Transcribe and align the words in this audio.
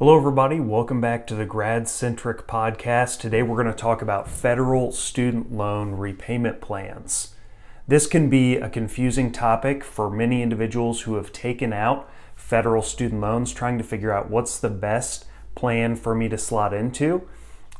Hello, 0.00 0.16
everybody. 0.16 0.58
Welcome 0.58 1.00
back 1.00 1.24
to 1.28 1.36
the 1.36 1.46
Grad 1.46 1.88
Centric 1.88 2.48
Podcast. 2.48 3.20
Today, 3.20 3.44
we're 3.44 3.62
going 3.62 3.72
to 3.72 3.80
talk 3.80 4.02
about 4.02 4.28
federal 4.28 4.90
student 4.90 5.52
loan 5.52 5.92
repayment 5.92 6.60
plans. 6.60 7.36
This 7.86 8.08
can 8.08 8.28
be 8.28 8.56
a 8.56 8.68
confusing 8.68 9.30
topic 9.30 9.84
for 9.84 10.10
many 10.10 10.42
individuals 10.42 11.02
who 11.02 11.14
have 11.14 11.30
taken 11.30 11.72
out 11.72 12.10
federal 12.34 12.82
student 12.82 13.20
loans, 13.20 13.52
trying 13.52 13.78
to 13.78 13.84
figure 13.84 14.12
out 14.12 14.28
what's 14.28 14.58
the 14.58 14.68
best 14.68 15.26
plan 15.54 15.94
for 15.94 16.12
me 16.12 16.28
to 16.28 16.38
slot 16.38 16.74
into, 16.74 17.28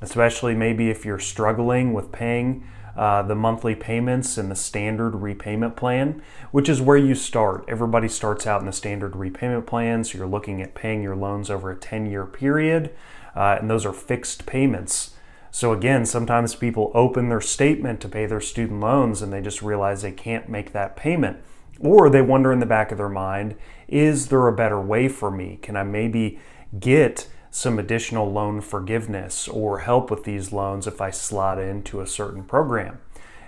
especially 0.01 0.55
maybe 0.55 0.91
if 0.91 1.05
you're 1.05 1.19
struggling 1.19 1.93
with 1.93 2.13
paying 2.13 2.65
uh, 2.97 3.23
the 3.23 3.35
monthly 3.35 3.75
payments 3.75 4.39
and 4.39 4.51
the 4.51 4.57
standard 4.57 5.17
repayment 5.17 5.77
plan, 5.77 6.23
which 6.51 6.69
is 6.69 6.81
where 6.81 6.97
you 6.97 7.15
start. 7.15 7.65
Everybody 7.69 8.09
starts 8.09 8.47
out 8.47 8.61
in 8.61 8.67
the 8.67 8.73
standard 8.73 9.17
repayment 9.17 9.67
plan, 9.67 10.05
so 10.05 10.19
you're 10.19 10.27
looking 10.27 10.63
at 10.63 10.75
paying 10.75 11.03
your 11.03 11.17
loans 11.17 11.51
over 11.51 11.71
a 11.71 11.77
10 11.77 12.07
year 12.07 12.25
period, 12.25 12.95
uh, 13.35 13.59
and 13.61 13.69
those 13.69 13.85
are 13.85 13.93
fixed 13.93 14.47
payments. 14.47 15.11
So, 15.51 15.73
again, 15.73 16.05
sometimes 16.05 16.57
people 16.57 16.91
open 16.95 17.29
their 17.29 17.41
statement 17.41 18.01
to 18.01 18.09
pay 18.09 18.27
their 18.27 18.41
student 18.41 18.81
loans 18.81 19.23
and 19.23 19.33
they 19.33 19.41
just 19.41 19.63
realize 19.63 20.03
they 20.03 20.11
can't 20.11 20.49
make 20.49 20.73
that 20.73 20.97
payment. 20.97 21.37
Or 21.79 22.11
they 22.11 22.23
wonder 22.23 22.53
in 22.53 22.59
the 22.59 22.67
back 22.67 22.91
of 22.91 22.99
their 22.99 23.09
mind, 23.09 23.55
is 23.87 24.29
there 24.29 24.49
a 24.49 24.53
better 24.53 24.81
way 24.81 25.09
for 25.09 25.31
me? 25.31 25.61
Can 25.63 25.77
I 25.77 25.85
maybe 25.85 26.41
get 26.81 27.29
some 27.55 27.79
additional 27.79 28.33
loan 28.33 28.61
forgiveness 28.61 29.47
or 29.47 29.79
help 29.79 30.11
with 30.11 30.25
these 30.25 30.53
loans 30.53 30.89
if 30.89 31.01
I 31.01 31.11
slot 31.11 31.61
into 31.61 32.01
a 32.01 32.07
certain 32.07 32.43
program? 32.43 32.99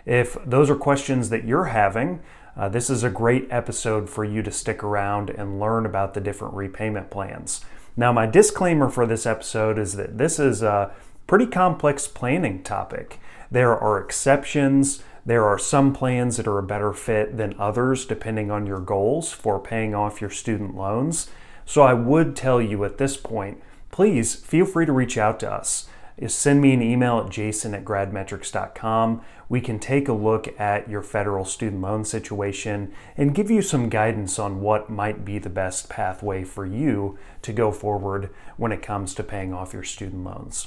If 0.05 0.39
those 0.47 0.71
are 0.71 0.77
questions 0.77 1.29
that 1.31 1.45
you're 1.45 1.65
having, 1.65 2.21
uh, 2.57 2.69
this 2.69 2.89
is 2.89 3.03
a 3.03 3.11
great 3.11 3.49
episode 3.51 4.09
for 4.09 4.25
you 4.25 4.45
to 4.45 4.53
stick 4.53 4.85
around 4.85 5.31
and 5.31 5.59
learn 5.59 5.85
about 5.85 6.15
the 6.15 6.21
different 6.21 6.55
repayment 6.55 7.11
plans. 7.11 7.65
Now, 7.97 8.13
my 8.13 8.27
disclaimer 8.27 8.89
for 8.89 9.07
this 9.07 9.27
episode 9.27 9.77
is 9.77 9.97
that 9.97 10.19
this 10.19 10.39
is 10.39 10.63
a 10.63 10.93
pretty 11.27 11.47
complex 11.47 12.07
planning 12.07 12.63
topic. 12.63 13.19
There 13.51 13.77
are 13.77 14.01
exceptions. 14.01 15.03
There 15.25 15.45
are 15.45 15.59
some 15.59 15.93
plans 15.93 16.37
that 16.37 16.47
are 16.47 16.59
a 16.59 16.63
better 16.63 16.93
fit 16.93 17.37
than 17.37 17.57
others 17.59 18.07
depending 18.07 18.53
on 18.53 18.69
your 18.69 18.79
goals 18.79 19.33
for 19.33 19.59
paying 19.59 19.97
off 19.97 20.21
your 20.21 20.31
student 20.31 20.77
loans. 20.77 21.29
So 21.65 21.83
I 21.83 21.95
would 21.95 22.37
tell 22.37 22.63
you 22.63 22.85
at 22.85 22.99
this 22.99 23.17
point 23.17 23.61
please 23.97 24.35
feel 24.35 24.67
free 24.67 24.85
to 24.85 24.93
reach 24.93 25.17
out 25.17 25.41
to 25.41 25.51
us. 25.51 25.89
Send 26.27 26.61
me 26.61 26.75
an 26.75 26.83
email 26.83 27.19
at 27.19 27.31
jason 27.31 27.73
at 27.73 27.83
gradmetrics.com. 27.83 29.23
We 29.49 29.63
can 29.63 29.79
take 29.79 30.07
a 30.07 30.13
look 30.13 30.49
at 30.61 30.91
your 30.91 31.03
federal 31.03 31.47
student 31.47 31.81
loan 31.81 32.05
situation 32.05 32.93
and 33.17 33.35
give 33.35 33.51
you 33.51 33.63
some 33.63 33.89
guidance 33.89 34.39
on 34.39 34.61
what 34.61 34.91
might 34.91 35.25
be 35.25 35.39
the 35.39 35.49
best 35.49 35.89
pathway 35.89 36.45
for 36.45 36.67
you 36.67 37.19
to 37.41 37.55
go 37.55 37.73
forward 37.73 38.29
when 38.59 38.71
it 38.71 38.83
comes 38.83 39.15
to 39.15 39.23
paying 39.23 39.55
off 39.55 39.73
your 39.73 39.83
student 39.83 40.25
loans. 40.25 40.67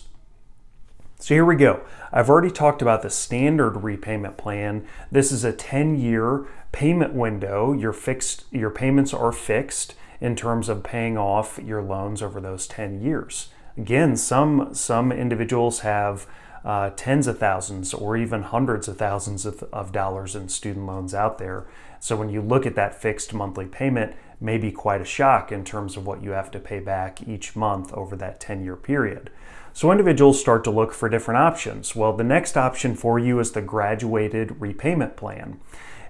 So 1.20 1.36
here 1.36 1.46
we 1.46 1.56
go. 1.56 1.82
I've 2.12 2.32
already 2.32 2.50
talked 2.50 2.82
about 2.82 3.04
the 3.04 3.12
standard 3.12 3.84
repayment 3.84 4.38
plan. 4.38 4.88
This 5.12 5.32
is 5.32 5.44
a 5.44 5.54
10 5.54 6.00
year 6.00 6.48
payment 6.72 7.14
window. 7.14 7.74
Your 7.74 7.94
fixed 7.94 8.46
your 8.50 8.72
payments 8.72 9.14
are 9.14 9.32
fixed 9.32 9.94
in 10.22 10.36
terms 10.36 10.70
of 10.70 10.84
paying 10.84 11.18
off 11.18 11.60
your 11.64 11.82
loans 11.82 12.22
over 12.22 12.40
those 12.40 12.68
10 12.68 13.02
years. 13.02 13.50
Again, 13.78 14.16
some, 14.18 14.74
some 14.74 15.12
individuals 15.12 15.80
have 15.80 16.28
uh, 16.66 16.90
tens 16.96 17.28
of 17.28 17.38
thousands 17.38 17.94
or 17.94 18.18
even 18.18 18.44
hundreds 18.44 18.88
of 18.88 18.98
thousands 18.98 19.46
of, 19.46 19.64
of 19.72 19.92
dollars 19.92 20.36
in 20.36 20.50
student 20.50 20.86
loans 20.86 21.14
out 21.14 21.38
there. 21.38 21.66
So 22.00 22.16
when 22.16 22.30
you 22.30 22.42
look 22.42 22.66
at 22.66 22.76
that 22.76 23.00
fixed 23.00 23.34
monthly 23.34 23.66
payment, 23.66 24.16
may 24.42 24.58
be 24.58 24.72
quite 24.72 25.02
a 25.02 25.06
shock 25.06 25.52
in 25.52 25.64
terms 25.64 25.98
of 25.98 26.06
what 26.06 26.24
you 26.24 26.32
have 26.32 26.52
to 26.52 26.60
pay 26.60 26.80
back 26.80 27.28
each 27.28 27.56
month 27.56 27.94
over 27.94 28.16
that 28.18 28.40
10 28.40 28.64
year 28.64 28.76
period. 28.76 29.30
So 29.74 29.92
individuals 29.92 30.40
start 30.40 30.64
to 30.66 30.72
look 30.72 30.94
for 30.94 31.10
different 31.10 31.40
options. 31.40 31.96
Well, 31.96 32.14
the 32.14 32.24
next 32.24 32.58
option 32.58 32.96
for 32.96 33.20
you 33.20 33.40
is 33.40 33.52
the 33.52 33.62
graduated 33.62 34.60
repayment 34.60 35.16
plan. 35.16 35.60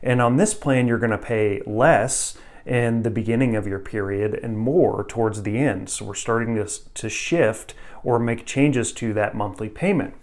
And 0.02 0.22
on 0.22 0.38
this 0.38 0.54
plan, 0.54 0.88
you're 0.88 0.98
going 0.98 1.12
to 1.12 1.18
pay 1.18 1.62
less 1.66 2.38
in 2.66 3.04
the 3.04 3.10
beginning 3.10 3.56
of 3.56 3.68
your 3.68 3.80
period 3.80 4.34
and 4.34 4.58
more 4.58 5.04
towards 5.04 5.44
the 5.44 5.58
end. 5.58 5.90
So 5.90 6.06
we're 6.06 6.16
starting 6.16 6.56
to, 6.56 6.68
to 6.94 7.10
shift 7.10 7.74
or 8.04 8.20
make 8.20 8.46
changes 8.46 8.92
to 8.94 9.14
that 9.14 9.36
monthly 9.36 9.70
payment. 9.70 10.14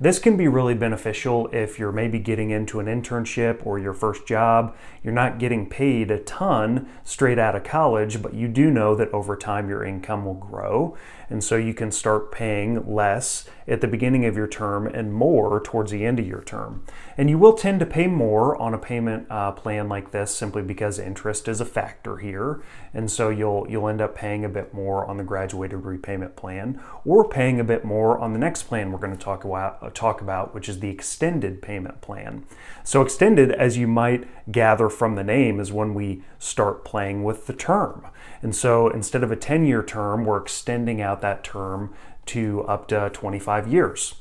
This 0.00 0.18
can 0.18 0.36
be 0.36 0.48
really 0.48 0.74
beneficial 0.74 1.48
if 1.52 1.78
you're 1.78 1.92
maybe 1.92 2.18
getting 2.18 2.50
into 2.50 2.80
an 2.80 2.86
internship 2.86 3.64
or 3.64 3.78
your 3.78 3.92
first 3.92 4.26
job. 4.26 4.74
You're 5.02 5.12
not 5.12 5.38
getting 5.38 5.68
paid 5.68 6.10
a 6.10 6.18
ton 6.18 6.88
straight 7.04 7.38
out 7.38 7.54
of 7.54 7.64
college, 7.64 8.20
but 8.20 8.34
you 8.34 8.48
do 8.48 8.70
know 8.70 8.94
that 8.96 9.12
over 9.12 9.36
time 9.36 9.68
your 9.68 9.84
income 9.84 10.24
will 10.24 10.34
grow. 10.34 10.96
And 11.30 11.42
so 11.42 11.56
you 11.56 11.74
can 11.74 11.90
start 11.90 12.32
paying 12.32 12.92
less 12.92 13.48
at 13.66 13.80
the 13.80 13.88
beginning 13.88 14.26
of 14.26 14.36
your 14.36 14.46
term 14.46 14.86
and 14.86 15.12
more 15.12 15.60
towards 15.62 15.90
the 15.90 16.04
end 16.04 16.18
of 16.18 16.26
your 16.26 16.42
term. 16.42 16.84
And 17.16 17.30
you 17.30 17.38
will 17.38 17.54
tend 17.54 17.80
to 17.80 17.86
pay 17.86 18.06
more 18.06 18.56
on 18.56 18.74
a 18.74 18.78
payment 18.78 19.26
uh, 19.30 19.52
plan 19.52 19.88
like 19.88 20.10
this 20.10 20.34
simply 20.34 20.62
because 20.62 20.98
interest 20.98 21.48
is 21.48 21.60
a 21.60 21.64
factor 21.64 22.18
here. 22.18 22.62
And 22.92 23.10
so 23.10 23.30
you'll, 23.30 23.66
you'll 23.70 23.88
end 23.88 24.00
up 24.00 24.14
paying 24.14 24.44
a 24.44 24.48
bit 24.48 24.74
more 24.74 25.06
on 25.06 25.16
the 25.16 25.24
graduated 25.24 25.84
repayment 25.84 26.36
plan 26.36 26.80
or 27.04 27.28
paying 27.28 27.58
a 27.58 27.64
bit 27.64 27.84
more 27.84 28.18
on 28.18 28.32
the 28.32 28.38
next 28.38 28.64
plan 28.64 28.92
we're 28.92 28.98
going 28.98 29.16
to 29.16 29.22
talk 29.22 29.44
about, 29.44 29.78
Uh, 29.84 29.90
talk 29.92 30.22
about, 30.22 30.54
which 30.54 30.68
is 30.68 30.80
the 30.80 30.88
extended 30.88 31.60
payment 31.60 32.00
plan. 32.00 32.44
So 32.84 33.02
extended, 33.02 33.52
as 33.52 33.76
you 33.76 33.86
might 33.86 34.26
gather 34.50 34.88
from 34.88 35.14
the 35.14 35.24
name, 35.24 35.60
is 35.60 35.72
when 35.72 35.92
we 35.92 36.22
start 36.38 36.84
playing 36.84 37.22
with 37.22 37.46
the 37.46 37.52
term. 37.52 38.06
And 38.40 38.56
so 38.56 38.88
instead 38.88 39.22
of 39.22 39.30
a 39.30 39.36
10 39.36 39.66
year 39.66 39.82
term, 39.82 40.24
we're 40.24 40.40
extending 40.40 41.02
out 41.02 41.20
that 41.20 41.44
term 41.44 41.92
to 42.26 42.62
up 42.62 42.88
to 42.88 43.10
25 43.12 43.68
years. 43.68 44.14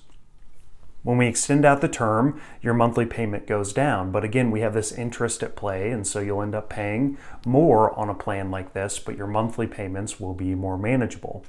When 1.04 1.18
we 1.18 1.28
extend 1.28 1.66
out 1.66 1.82
the 1.82 1.90
term, 1.90 2.42
your 2.62 2.74
monthly 2.74 3.06
payment 3.06 3.46
goes 3.46 3.74
down. 3.74 4.12
But 4.12 4.24
again, 4.24 4.52
we 4.52 4.62
have 4.62 4.74
this 4.74 4.94
interest 4.94 5.44
at 5.44 5.58
play, 5.58 5.92
and 5.92 6.08
so 6.08 6.22
you'll 6.22 6.42
end 6.42 6.56
up 6.56 6.70
paying 6.70 7.18
more 7.46 7.98
on 8.00 8.10
a 8.10 8.16
plan 8.16 8.50
like 8.50 8.72
this, 8.72 9.00
but 9.00 9.18
your 9.18 9.28
monthly 9.28 9.68
payments 9.68 10.18
will 10.18 10.34
be 10.34 10.56
more 10.56 10.78
manageable. 10.78 11.46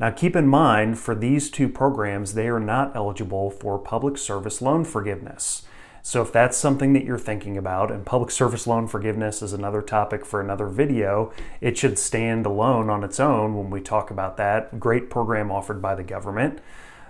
Now, 0.00 0.10
keep 0.10 0.34
in 0.34 0.48
mind 0.48 0.98
for 0.98 1.14
these 1.14 1.50
two 1.50 1.68
programs, 1.68 2.32
they 2.32 2.48
are 2.48 2.58
not 2.58 2.96
eligible 2.96 3.50
for 3.50 3.78
public 3.78 4.16
service 4.16 4.62
loan 4.62 4.84
forgiveness. 4.84 5.66
So 6.02 6.20
if 6.22 6.32
that's 6.32 6.56
something 6.56 6.94
that 6.94 7.04
you're 7.04 7.18
thinking 7.18 7.56
about, 7.56 7.90
and 7.90 8.04
public 8.04 8.30
service 8.30 8.66
loan 8.66 8.88
forgiveness 8.88 9.42
is 9.42 9.52
another 9.52 9.82
topic 9.82 10.24
for 10.24 10.40
another 10.40 10.66
video, 10.66 11.32
it 11.60 11.76
should 11.76 11.98
stand 11.98 12.46
alone 12.46 12.90
on 12.90 13.04
its 13.04 13.20
own 13.20 13.54
when 13.54 13.70
we 13.70 13.80
talk 13.80 14.10
about 14.10 14.36
that. 14.38 14.80
Great 14.80 15.10
program 15.10 15.50
offered 15.50 15.80
by 15.80 15.94
the 15.94 16.02
government. 16.02 16.60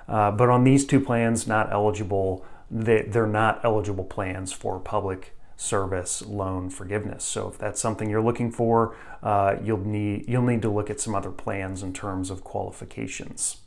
Uh, 0.09 0.31
but 0.31 0.49
on 0.49 0.65
these 0.65 0.85
two 0.85 1.01
plans, 1.01 1.47
not 1.47 1.73
eligible, 1.73 2.45
they, 2.71 3.03
they're 3.03 3.27
not 3.27 3.65
eligible 3.65 4.05
plans 4.05 4.53
for 4.53 4.79
public 4.79 5.35
service 5.57 6.23
loan 6.23 6.69
forgiveness. 6.69 7.25
So 7.25 7.49
if 7.49 7.59
that's 7.59 7.81
something 7.81 8.11
you're 8.11 8.23
looking 8.23 8.51
for, 8.51 8.97
uh, 9.23 9.57
you'll 9.63 9.79
need 9.79 10.29
you'll 10.29 10.43
need 10.43 10.63
to 10.63 10.71
look 10.71 10.91
at 10.91 11.01
some 11.01 11.15
other 11.15 11.31
plans 11.31 11.83
in 11.83 11.93
terms 11.93 12.31
of 12.31 12.45
qualifications. 12.45 13.59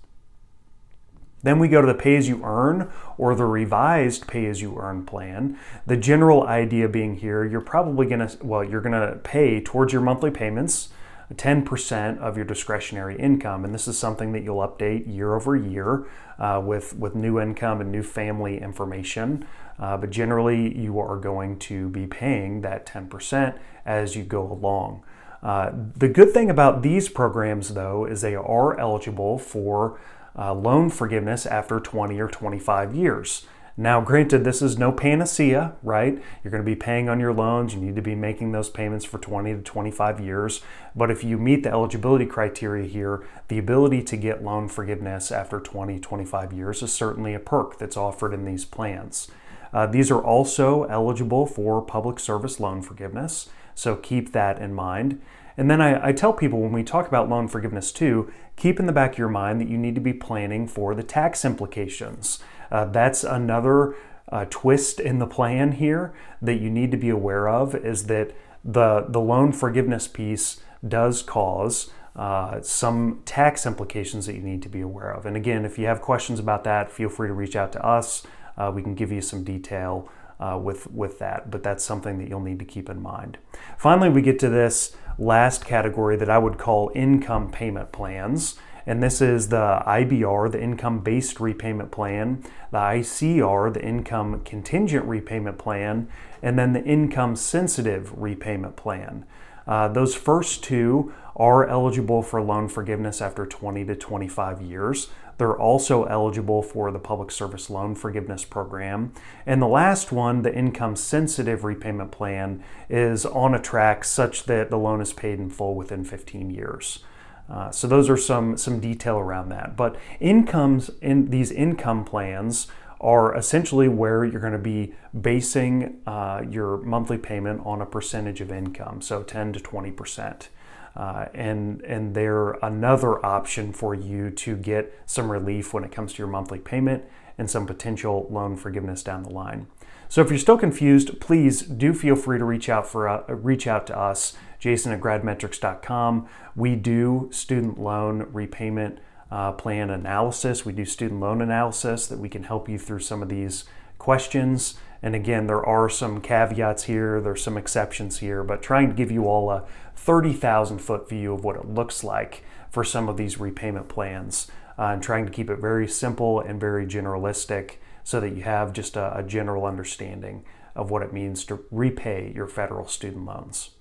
Then 1.44 1.60
we 1.60 1.68
go 1.68 1.82
to 1.82 1.88
the 1.88 1.94
pay 1.94 2.16
as 2.16 2.28
you 2.28 2.42
earn 2.44 2.92
or 3.18 3.36
the 3.36 3.46
revised 3.46 4.28
pay 4.28 4.48
as 4.48 4.62
you 4.62 4.78
earn 4.78 5.06
plan. 5.06 5.58
The 5.86 5.96
general 5.96 6.44
idea 6.44 6.90
being 6.90 7.16
here, 7.16 7.46
you're 7.46 7.62
probably 7.62 8.08
going 8.08 8.28
to, 8.28 8.38
well, 8.44 8.64
you're 8.64 8.82
going 8.82 9.00
to 9.00 9.18
pay 9.18 9.62
towards 9.62 9.94
your 9.94 10.02
monthly 10.02 10.32
payments 10.32 10.90
10% 11.34 12.20
of 12.20 12.38
your 12.38 12.46
discretionary 12.46 13.18
income. 13.18 13.66
And 13.66 13.74
this 13.74 13.88
is 13.88 13.98
something 13.98 14.32
that 14.32 14.44
you'll 14.44 14.66
update 14.68 15.14
year 15.14 15.36
over 15.36 15.56
year 15.56 16.08
uh, 16.40 16.62
with, 16.64 16.96
with 16.96 17.16
new 17.16 17.40
income 17.40 17.82
and 17.82 17.92
new 17.92 18.04
family 18.04 18.62
information. 18.62 19.46
Uh, 19.80 19.98
but 19.98 20.10
generally, 20.10 20.76
you 20.78 21.00
are 21.00 21.18
going 21.18 21.60
to 21.60 21.90
be 21.90 22.08
paying 22.08 22.62
that 22.62 22.86
10% 22.86 23.60
as 23.86 24.16
you 24.16 24.24
go 24.24 24.42
along. 24.52 25.04
Uh, 25.44 25.72
the 25.96 26.08
good 26.08 26.32
thing 26.32 26.50
about 26.50 26.82
these 26.82 27.10
programs, 27.10 27.74
though, 27.74 28.06
is 28.06 28.22
they 28.22 28.36
are 28.36 28.80
eligible 28.80 29.38
for 29.38 30.00
uh, 30.38 30.54
loan 30.54 30.90
forgiveness 30.90 31.46
after 31.46 31.80
20 31.80 32.20
or 32.20 32.28
25 32.28 32.96
years. 32.96 33.46
Now, 33.80 34.02
granted, 34.02 34.44
this 34.44 34.64
is 34.64 34.80
no 34.80 34.92
panacea, 34.92 35.76
right? 35.84 36.20
You're 36.44 36.50
going 36.50 36.64
to 36.64 36.66
be 36.66 36.76
paying 36.76 37.10
on 37.10 37.20
your 37.20 37.32
loans. 37.32 37.76
You 37.76 37.80
need 37.80 37.96
to 37.96 38.02
be 38.02 38.16
making 38.16 38.52
those 38.52 38.72
payments 38.72 39.06
for 39.06 39.20
20 39.20 39.54
to 39.54 39.62
25 39.62 40.20
years. 40.20 40.62
But 40.96 41.12
if 41.12 41.24
you 41.24 41.38
meet 41.38 41.62
the 41.62 41.70
eligibility 41.70 42.26
criteria 42.26 42.88
here, 42.88 43.24
the 43.50 43.60
ability 43.60 44.02
to 44.02 44.18
get 44.18 44.44
loan 44.44 44.68
forgiveness 44.68 45.32
after 45.32 45.60
20, 45.60 46.00
25 46.00 46.54
years 46.54 46.82
is 46.82 46.92
certainly 46.92 47.36
a 47.36 47.40
perk 47.40 47.78
that's 47.78 47.96
offered 47.96 48.34
in 48.34 48.46
these 48.46 48.66
plans. 48.66 49.30
Uh, 49.72 49.86
these 49.86 50.10
are 50.10 50.24
also 50.24 50.86
eligible 50.86 51.46
for 51.46 51.80
public 51.80 52.20
service 52.20 52.60
loan 52.60 52.82
forgiveness, 52.82 53.50
so 53.76 53.96
keep 53.96 54.32
that 54.32 54.60
in 54.60 54.74
mind. 54.74 55.22
And 55.58 55.70
then 55.70 55.82
I, 55.82 56.10
I, 56.10 56.12
tell 56.12 56.34
people 56.34 56.62
when 56.62 56.72
we 56.72 56.84
talk 56.84 57.08
about 57.08 57.30
loan 57.30 57.48
forgiveness 57.48 57.92
too, 57.92 58.32
keep 58.56 58.80
in 58.80 58.86
the 58.86 58.94
back 58.94 59.14
of 59.14 59.18
your 59.18 59.28
mind 59.28 59.60
that 59.60 59.68
you 59.68 59.78
need 59.78 59.96
to 59.96 60.02
be 60.02 60.14
planning 60.14 60.68
for 60.68 60.94
the 60.94 61.04
tax 61.04 61.44
implications. 61.44 62.40
Uh, 62.72 62.86
that's 62.86 63.24
another 63.24 63.96
uh, 64.32 64.46
twist 64.50 65.00
in 65.00 65.20
the 65.20 65.26
plan 65.26 65.74
here 65.74 66.14
that 66.42 66.62
you 66.62 66.70
need 66.70 66.92
to 66.92 66.98
be 66.98 67.10
aware 67.10 67.48
of 67.48 67.74
is 67.74 68.06
that 68.06 68.36
the, 68.64 69.06
the 69.10 69.22
loan 69.22 69.52
forgiveness 69.52 70.08
piece 70.08 70.62
does 70.88 71.24
cause 71.24 71.92
uh, 72.16 72.62
some 72.62 73.22
tax 73.26 73.66
implications 73.66 74.26
that 74.26 74.36
you 74.36 74.42
need 74.42 74.62
to 74.62 74.70
be 74.70 74.82
aware 74.82 75.12
of. 75.12 75.26
And 75.26 75.38
again, 75.38 75.66
if 75.66 75.78
you 75.78 75.86
have 75.86 76.02
questions 76.02 76.40
about 76.40 76.64
that, 76.66 76.92
feel 76.92 77.10
free 77.10 77.28
to 77.28 77.34
reach 77.34 77.56
out 77.56 77.72
to 77.74 77.86
us. 77.86 78.26
Uh, 78.58 78.72
we 78.74 78.82
can 78.82 78.96
give 78.96 79.12
you 79.12 79.22
some 79.22 79.44
detail 79.44 80.10
uh, 80.40 80.60
with, 80.62 80.92
with 80.92 81.20
that, 81.20 81.50
but 81.50 81.64
that's 81.64 81.84
something 81.84 82.18
that 82.20 82.28
you'll 82.28 82.40
need 82.40 82.60
to 82.60 82.66
keep 82.66 82.90
in 82.90 83.02
mind. 83.02 83.38
Finally, 83.78 84.10
we 84.10 84.22
get 84.22 84.40
to 84.40 84.50
this 84.50 84.96
last 85.18 85.66
category 85.66 86.16
that 86.18 86.30
I 86.30 86.38
would 86.38 86.58
call 86.58 86.92
income 86.94 87.52
payment 87.52 87.92
plans. 87.92 88.56
And 88.86 89.04
this 89.04 89.20
is 89.20 89.50
the 89.50 89.84
IBR, 89.86 90.50
the 90.50 90.62
income 90.62 91.00
based 91.00 91.42
repayment 91.42 91.92
plan, 91.92 92.42
the 92.72 92.78
ICR, 92.78 93.74
the 93.74 93.84
income 93.84 94.42
contingent 94.46 95.06
repayment 95.06 95.58
plan, 95.58 96.08
and 96.42 96.58
then 96.58 96.72
the 96.72 96.84
income 96.84 97.36
sensitive 97.36 98.18
repayment 98.18 98.78
plan. 98.78 99.26
Uh, 99.68 99.90
those 99.90 100.16
first 100.16 100.64
two 100.64 101.12
are 101.36 101.68
eligible 101.68 102.24
for 102.24 102.42
loan 102.42 102.70
forgiveness 102.70 103.22
after 103.22 103.46
20 103.46 103.84
to 103.86 103.96
25 103.96 104.62
years. 104.62 105.10
They're 105.38 105.60
also 105.60 106.04
eligible 106.06 106.62
for 106.62 106.92
the 106.92 107.00
Public 107.00 107.32
Service 107.32 107.70
Loan 107.70 107.96
Forgiveness 107.96 108.44
Program. 108.44 109.14
And 109.46 109.62
the 109.62 109.68
last 109.68 110.12
one, 110.12 110.42
the 110.42 110.54
income 110.54 110.96
sensitive 110.96 111.64
repayment 111.64 112.12
plan, 112.12 112.64
is 112.90 113.26
on 113.26 113.54
a 113.54 113.62
track 113.62 114.04
such 114.04 114.46
that 114.46 114.70
the 114.70 114.78
loan 114.78 115.02
is 115.02 115.14
paid 115.14 115.40
in 115.40 115.50
full 115.50 115.76
within 115.76 116.04
15 116.04 116.50
years. 116.50 117.04
Uh, 117.50 117.72
so 117.72 117.88
those 117.88 118.10
are 118.10 118.18
some 118.18 118.58
some 118.58 118.80
detail 118.80 119.18
around 119.18 119.50
that. 119.50 119.78
But 119.78 119.96
incomes 120.20 120.90
in 121.02 121.30
these 121.30 121.52
income 121.52 122.04
plans 122.04 122.68
are 123.00 123.36
essentially 123.36 123.88
where 123.88 124.26
you're 124.26 124.42
going 124.42 124.54
to 124.54 124.60
be 124.60 124.94
basing 125.20 126.00
uh, 126.08 126.44
your 126.50 126.78
monthly 126.78 127.18
payment 127.18 127.62
on 127.64 127.82
a 127.82 127.86
percentage 127.86 128.42
of 128.42 128.52
income, 128.52 129.02
so 129.02 129.22
10 129.24 129.54
to 129.54 129.60
20 129.60 129.92
percent. 129.92 130.50
Uh, 130.98 131.28
and 131.36 131.82
and 131.84 132.16
they're 132.16 132.54
another 132.54 133.24
option 133.24 133.72
for 133.72 133.94
you 133.94 134.32
to 134.32 134.56
get 134.58 134.92
some 135.06 135.32
relief 135.32 135.72
when 135.72 135.84
it 135.84 135.92
comes 135.92 136.12
to 136.14 136.18
your 136.18 136.28
monthly 136.28 136.58
payment 136.58 137.06
and 137.38 137.48
some 137.48 137.68
potential 137.68 138.28
loan 138.32 138.58
forgiveness 138.58 139.04
down 139.04 139.22
the 139.22 139.30
line. 139.30 139.68
So 140.10 140.22
if 140.22 140.30
you're 140.30 140.40
still 140.40 140.58
confused, 140.58 141.20
please 141.20 141.62
do 141.62 141.94
feel 141.94 142.16
free 142.16 142.40
to 142.40 142.46
reach 142.46 142.68
out 142.68 142.88
for 142.88 143.08
uh, 143.08 143.24
reach 143.28 143.68
out 143.68 143.86
to 143.88 143.98
us, 143.98 144.36
Jason 144.58 144.92
at 144.92 145.00
gradmetrics.com. 145.00 146.28
We 146.56 146.76
do 146.76 147.30
student 147.32 147.80
loan 147.80 148.28
repayment 148.32 148.98
uh, 149.30 149.52
plan 149.52 149.92
analysis. 149.92 150.66
We 150.66 150.74
do 150.74 150.84
student 150.84 151.20
loan 151.20 151.44
analysis 151.44 152.08
that 152.08 152.18
we 152.18 152.28
can 152.28 152.44
help 152.44 152.68
you 152.68 152.80
through 152.80 153.02
some 153.02 153.22
of 153.22 153.30
these 153.30 153.66
questions. 154.00 154.80
And 155.02 155.16
again, 155.16 155.48
there 155.48 155.66
are 155.66 155.90
some 155.90 156.22
caveats 156.22 156.84
here, 156.84 157.22
there's 157.22 157.44
some 157.44 157.58
exceptions 157.58 158.20
here, 158.20 158.44
but 158.44 158.62
trying 158.62 158.90
to 158.90 158.96
give 158.96 159.12
you 159.12 159.26
all 159.26 159.52
a 159.52 159.66
30,000 159.96 160.80
foot 160.80 161.08
view 161.10 161.34
of 161.34 161.44
what 161.44 161.56
it 161.56 161.68
looks 161.68 162.04
like 162.04 162.44
for 162.70 162.84
some 162.84 163.08
of 163.10 163.18
these 163.18 163.40
repayment 163.40 163.90
plans 163.90 164.50
uh, 164.78 164.86
and 164.86 165.02
trying 165.02 165.26
to 165.26 165.32
keep 165.32 165.50
it 165.50 165.60
very 165.60 165.88
simple 165.88 166.40
and 166.40 166.60
very 166.60 166.86
generalistic 166.86 167.76
so 168.04 168.20
that 168.20 168.36
you 168.36 168.44
have 168.44 168.74
just 168.74 168.96
a, 168.96 169.18
a 169.18 169.24
general 169.24 169.66
understanding 169.66 170.46
of 170.76 170.92
what 170.92 171.02
it 171.02 171.12
means 171.12 171.44
to 171.46 171.64
repay 171.72 172.32
your 172.36 172.48
federal 172.48 172.88
student 172.88 173.26
loans. 173.26 173.72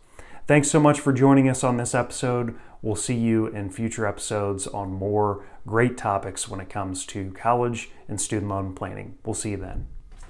Thanks 0.46 0.70
so 0.70 0.80
much 0.80 1.00
for 1.00 1.12
joining 1.12 1.48
us 1.48 1.64
on 1.64 1.76
this 1.76 1.94
episode. 1.94 2.56
We'll 2.80 2.94
see 2.94 3.16
you 3.16 3.46
in 3.46 3.70
future 3.70 4.06
episodes 4.06 4.66
on 4.66 4.92
more 4.92 5.44
great 5.66 5.96
topics 5.96 6.48
when 6.48 6.60
it 6.60 6.70
comes 6.70 7.04
to 7.06 7.32
college 7.32 7.90
and 8.08 8.20
student 8.20 8.50
loan 8.50 8.74
planning. 8.74 9.18
We'll 9.24 9.34
see 9.34 9.50
you 9.50 9.56
then. 9.56 9.88